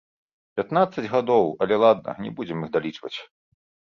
[0.59, 3.13] Пятнаццаць гадоў, але ладна, не будзем іх далічваць.